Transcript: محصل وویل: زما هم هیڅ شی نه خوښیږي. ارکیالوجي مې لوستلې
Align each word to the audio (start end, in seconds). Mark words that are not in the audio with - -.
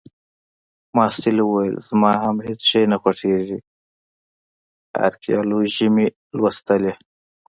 محصل 0.95 1.37
وویل: 1.43 1.75
زما 1.87 2.11
هم 2.23 2.35
هیڅ 2.47 2.61
شی 2.69 2.81
نه 2.91 2.97
خوښیږي. 3.01 3.59
ارکیالوجي 5.07 5.87
مې 5.95 6.05
لوستلې 6.37 6.93